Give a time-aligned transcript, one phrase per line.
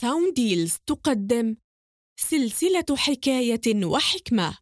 [0.00, 1.56] ساوند ديلز تقدم
[2.16, 4.58] سلسلة حكاية وحكمة.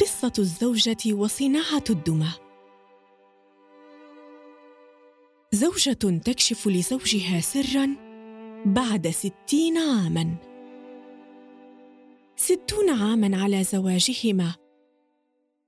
[0.00, 2.30] قصة الزوجة وصناعة الدمى.
[5.52, 7.96] زوجة تكشف لزوجها سرا
[8.66, 10.36] بعد ستين عاما.
[12.36, 14.54] ستون عاما على زواجهما.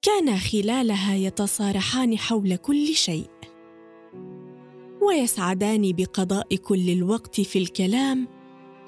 [0.03, 3.40] كانا خلالها يتصارحان حول كل شيء.
[5.01, 8.29] ويسعدان بقضاء كل الوقت في الكلام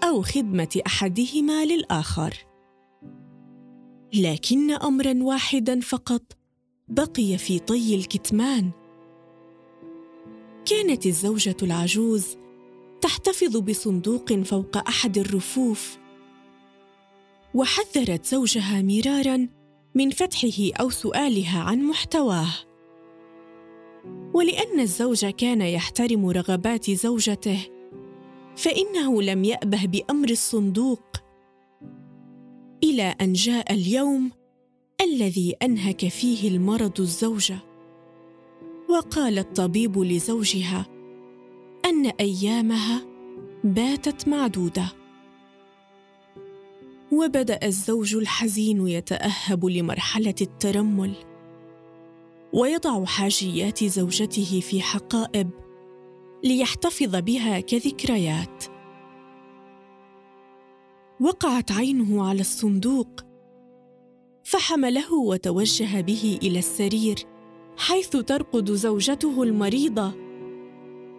[0.05, 2.35] أو خدمة أحدهما للآخر.
[4.15, 6.23] لكن امرا واحدا فقط
[6.89, 8.71] بقي في طي الكتمان.
[10.65, 12.37] كانت الزوجة العجوز
[13.01, 15.99] تحتفظ بصندوق فوق أحد الرفوف.
[17.55, 19.49] وحذرت زوجها مرارا
[19.95, 22.72] من فتحه أو سؤالها عن محتواه.
[24.35, 27.59] ولأن الزوج كان يحترم رغبات زوجته
[28.57, 31.03] فإنه لم يأبه بأمر الصندوق.
[32.85, 34.31] إلى أن جاء اليوم
[35.01, 37.59] الذي أنهك فيه المرض الزوجه
[38.89, 40.87] وقال الطبيب لزوجها
[41.85, 43.03] أن أيامها
[43.65, 44.93] باتت معدودة.
[47.13, 51.32] وبدأ الزوج الحزين يتأهب لمرحلة الترمل.
[52.53, 55.51] ويضع حاجيات زوجته في حقائب
[56.45, 58.65] ليحتفظ بها كذكريات.
[61.21, 63.21] وقعت عينه على الصندوق
[64.45, 67.19] فحمله وتوجه به إلى السرير
[67.77, 70.13] حيث ترقد زوجته المريضة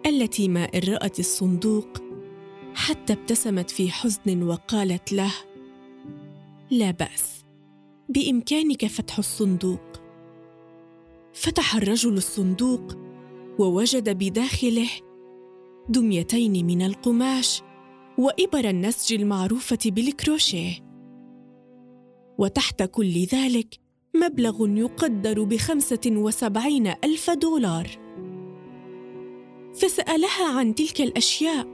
[0.06, 1.88] التي ما إن رأت الصندوق
[2.74, 5.32] حتى ابتسمت في حزن وقالت له
[6.70, 7.44] لا بأس
[8.08, 10.03] بإمكانك فتح الصندوق.
[11.34, 12.92] فتح الرجل الصندوق
[13.58, 14.88] ووجد بداخله
[15.88, 17.62] دميتين من القماش
[18.18, 20.72] وإبر النسج المعروفة بالكروشيه.
[22.38, 23.78] وتحت كل ذلك
[24.16, 27.90] مبلغ يقدر بخمسة وسبعين ألف دولار.
[29.74, 31.66] فسألها عن تلك الأشياء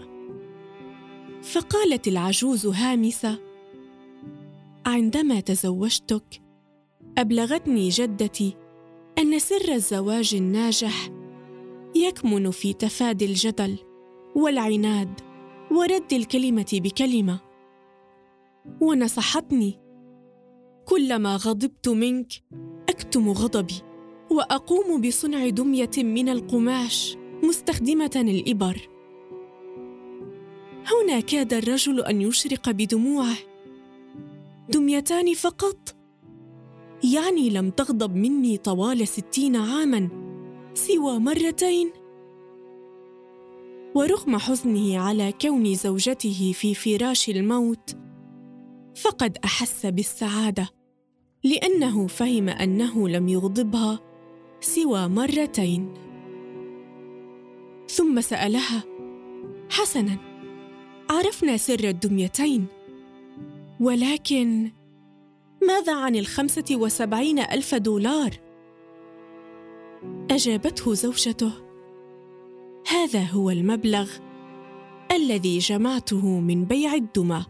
[1.42, 3.38] فقالت العجوز هامسة
[4.86, 6.42] عندما تزوجتك
[7.18, 8.56] أبلغتني جدتي
[9.20, 11.10] أن سر الزواج الناجح
[11.94, 13.78] يكمن في تفادي الجدل
[14.36, 15.20] والعناد
[15.70, 17.40] ورد الكلمة بكلمة.
[18.80, 19.80] ونصحتني
[20.88, 22.32] كلما غضبت منك
[22.88, 23.74] أكتم غضبي
[24.30, 28.88] وأقوم بصنع دمية من القماش مستخدمة الإبر.
[30.86, 33.36] هنا كاد الرجل أن يشرق بدموعه.
[34.68, 35.99] دميتان فقط؟
[37.04, 40.08] يعني لم تغضب مني طوال ستين عاما
[40.74, 41.90] سوى مرتين.
[43.94, 47.96] ورغم حزنه على كون زوجته في فراش الموت
[49.02, 50.68] فقد أحس بالسعادة
[51.44, 54.00] لأنه فهم أنه لم يغضبها
[54.60, 55.94] سوى مرتين.
[57.88, 58.84] ثم سألها
[59.70, 60.16] حسنا
[61.10, 62.66] عرفنا سر الدميتين
[63.80, 64.70] ولكن
[65.66, 68.30] ماذا عن الخمسة وسبعين ألف دولار؟
[70.30, 71.52] أجابته زوجته.
[72.88, 74.10] هذا هو المبلغ
[75.12, 77.46] الذي جمعته من بيع الدمى.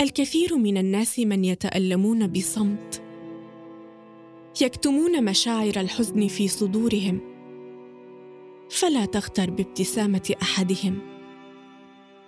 [0.00, 3.02] الكثير من الناس من يتألمون بصمت.
[4.60, 7.20] يكتمون مشاعر الحزن في صدورهم.
[8.70, 10.98] فلا تغتر بابتسامة أحدهم.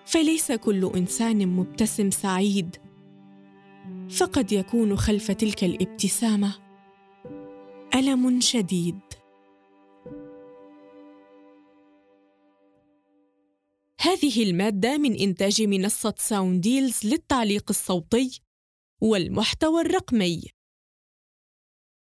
[0.07, 2.77] فليس كل إنسان مبتسم سعيد.
[4.11, 6.55] فقد يكون خلف تلك الابتسامة
[7.95, 9.01] ألم شديد.
[14.01, 18.41] هذه المادة من إنتاج منصة ساوند ديلز للتعليق الصوتي
[19.01, 20.43] والمحتوى الرقمي.